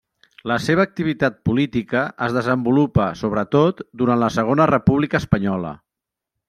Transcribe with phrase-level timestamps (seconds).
[0.51, 5.81] La seva activitat política es desenvolupa sobretot durant la Segona República Espanyola.